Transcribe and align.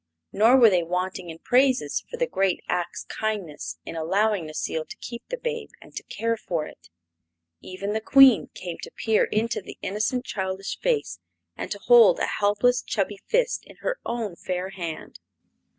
Nor 0.33 0.57
were 0.57 0.71
they 0.71 0.81
wanting 0.81 1.29
in 1.29 1.37
praises 1.37 2.03
for 2.09 2.17
the 2.17 2.25
great 2.25 2.63
Ak's 2.67 3.03
kindness 3.03 3.77
in 3.85 3.95
allowing 3.95 4.47
Necile 4.47 4.83
to 4.89 4.97
keep 4.97 5.21
the 5.29 5.37
babe 5.37 5.69
and 5.79 5.95
to 5.95 6.01
care 6.01 6.35
for 6.35 6.65
it. 6.65 6.89
Even 7.61 7.93
the 7.93 8.01
Queen 8.01 8.47
came 8.55 8.79
to 8.79 8.89
peer 8.89 9.25
into 9.25 9.61
the 9.61 9.77
innocent 9.83 10.25
childish 10.25 10.79
face 10.79 11.19
and 11.55 11.69
to 11.69 11.77
hold 11.85 12.17
a 12.17 12.25
helpless, 12.25 12.81
chubby 12.81 13.19
fist 13.27 13.63
in 13.67 13.75
her 13.81 13.99
own 14.03 14.35
fair 14.35 14.69
hand. 14.69 15.19